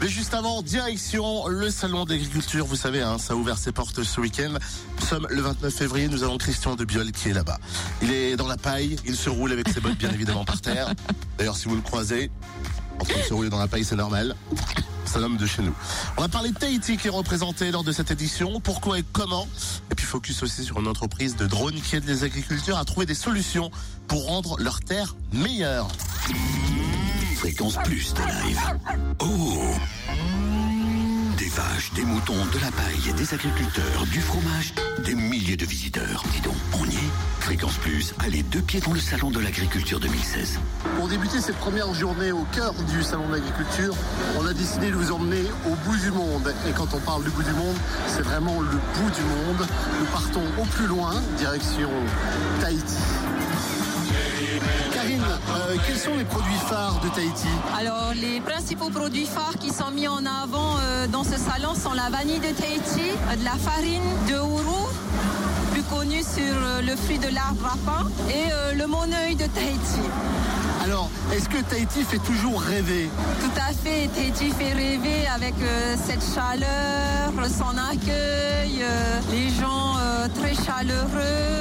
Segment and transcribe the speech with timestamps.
[0.00, 2.64] Mais juste avant, direction le salon d'agriculture.
[2.64, 4.54] Vous savez, hein, ça a ouvert ses portes ce week-end.
[4.98, 6.08] Nous sommes le 29 février.
[6.08, 7.58] Nous avons Christian de Biol qui est là-bas.
[8.00, 8.96] Il est dans la paille.
[9.04, 10.94] Il se roule avec ses bottes bien évidemment par terre.
[11.36, 12.30] D'ailleurs, si vous le croisez,
[12.98, 14.34] en train de se rouler dans la paille, c'est normal.
[15.04, 15.74] C'est un homme de chez nous.
[16.16, 18.58] On va parler de Tahiti qui est représenté lors de cette édition.
[18.60, 19.48] Pourquoi et comment?
[19.90, 23.04] Et puis focus aussi sur une entreprise de drones qui aide les agriculteurs à trouver
[23.04, 23.70] des solutions
[24.08, 25.88] pour rendre leurs terres meilleures.
[27.40, 28.60] Fréquence Plus de live.
[29.20, 29.26] Oh
[31.38, 34.74] Des vaches, des moutons, de la paille, des agriculteurs, du fromage,
[35.06, 36.22] des milliers de visiteurs.
[36.32, 39.98] Dis donc, on y est Fréquence Plus, allez deux pieds dans le salon de l'agriculture
[40.00, 40.58] 2016.
[40.98, 43.94] Pour débuter cette première journée au cœur du salon de l'agriculture,
[44.38, 46.54] on a décidé de vous emmener au bout du monde.
[46.68, 49.66] Et quand on parle du bout du monde, c'est vraiment le bout du monde.
[49.98, 51.88] Nous partons au plus loin, direction
[52.60, 52.98] Tahiti.
[54.92, 57.48] Karine, euh, quels sont les produits phares de Tahiti?
[57.78, 61.92] Alors, les principaux produits phares qui sont mis en avant euh, dans ce salon sont
[61.92, 64.88] la vanille de Tahiti, euh, de la farine de Ouro,
[65.72, 70.00] plus connue sur le fruit de l'arbre à pain, et le moneuil de Tahiti.
[70.82, 73.10] Alors, est-ce que Tahiti fait toujours rêver?
[73.40, 79.96] Tout à fait, Tahiti fait rêver avec euh, cette chaleur, son accueil, euh, les gens
[79.98, 81.60] euh, très chaleureux.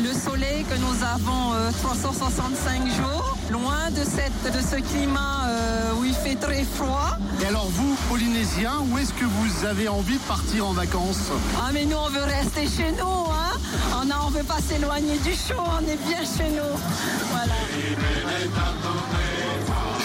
[0.00, 5.92] Le soleil que nous avons euh, 365 jours, loin de, cette, de ce climat euh,
[5.98, 7.16] où il fait très froid.
[7.42, 11.30] Et alors vous, Polynésiens, où est-ce que vous avez envie de partir en vacances?
[11.58, 13.56] Ah mais nous on veut rester chez nous, hein
[13.94, 16.76] on, a, on veut pas s'éloigner du chaud, on est bien chez nous.
[17.30, 17.54] Voilà.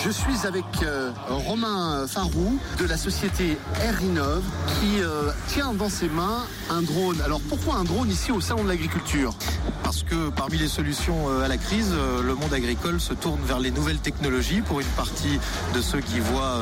[0.04, 4.42] Je suis avec euh, Romain Farou de la société Air Innov
[4.80, 7.22] qui euh, tient dans ses mains un drone.
[7.24, 9.36] Alors pourquoi un drone ici au Salon de l'Agriculture?
[9.84, 13.60] Parce que parmi les solutions euh, à la crise, le monde agricole se tourne vers
[13.60, 15.40] les nouvelles technologies pour une partie
[15.76, 16.58] de ceux qui voient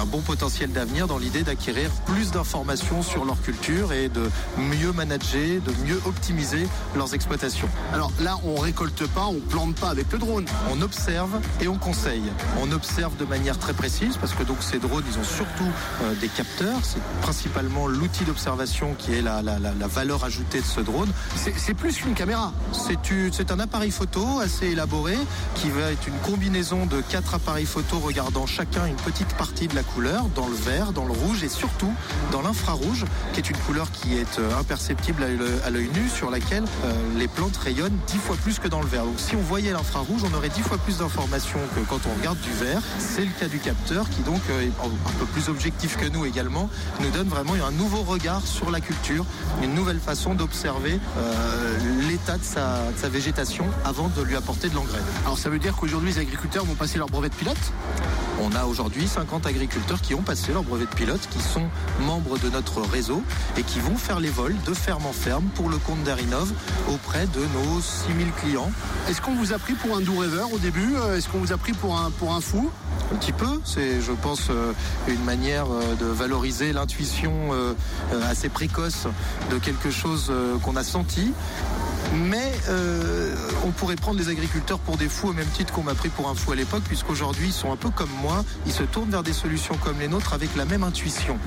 [0.00, 4.92] un bon potentiel d'avenir dans l'idée d'acquérir plus d'informations sur leur culture et de mieux
[4.92, 6.66] manager, de mieux optimiser
[6.96, 7.68] leurs exploitations.
[7.92, 10.46] Alors là, on récolte pas, on plante pas avec le drone.
[10.70, 12.32] On observe et on conseille.
[12.64, 15.68] On observe de manière très précise parce que donc ces drones, ils ont surtout
[16.04, 16.78] euh, des capteurs.
[16.84, 19.42] C'est principalement l'outil d'observation qui est la,
[19.88, 21.10] valeur ajoutée de ce drone.
[21.34, 22.52] C'est plus qu'une caméra.
[22.72, 25.16] C'est un appareil photo assez élaboré
[25.56, 29.74] qui va être une combinaison de quatre appareils photo regardant chacun une petite partie de
[29.74, 31.92] la couleur, dans le vert, dans le rouge et surtout
[32.30, 35.24] dans l'infrarouge, qui est une couleur qui est euh, imperceptible
[35.64, 38.86] à l'œil nu, sur laquelle euh, les plantes rayonnent dix fois plus que dans le
[38.86, 39.04] vert.
[39.04, 42.38] Donc si on voyait l'infrarouge, on aurait dix fois plus d'informations que quand on regarde
[42.40, 42.51] du
[42.98, 46.24] C'est le cas du capteur qui donc euh, est un peu plus objectif que nous
[46.24, 46.70] également,
[47.00, 49.24] nous donne vraiment un nouveau regard sur la culture,
[49.62, 51.78] une nouvelle façon d'observer euh,
[52.22, 55.00] l'état de sa, de sa végétation avant de lui apporter de l'engrais.
[55.24, 57.56] Alors ça veut dire qu'aujourd'hui les agriculteurs vont passer leur brevet de pilote?
[58.40, 61.68] On a aujourd'hui 50 agriculteurs qui ont passé leur brevet de pilote, qui sont
[62.00, 63.22] membres de notre réseau
[63.56, 66.52] et qui vont faire les vols de ferme en ferme pour le compte d'Arinov
[66.88, 68.70] auprès de nos 6000 clients.
[69.08, 70.94] Est-ce qu'on vous a pris pour un doux rêveur au début?
[70.96, 72.70] Euh, Est-ce qu'on vous a pris pour un, pour un fou?
[73.12, 74.72] Un petit peu, c'est je pense euh,
[75.08, 77.32] une manière euh, de valoriser l'intuition
[78.28, 79.06] assez précoce
[79.50, 80.32] de quelque chose
[80.62, 81.32] qu'on a senti.
[82.14, 85.94] Mais euh, on pourrait prendre les agriculteurs pour des fous au même titre qu'on m'a
[85.94, 88.82] pris pour un fou à l'époque, puisqu'aujourd'hui ils sont un peu comme moi, ils se
[88.82, 91.38] tournent vers des solutions comme les nôtres avec la même intuition.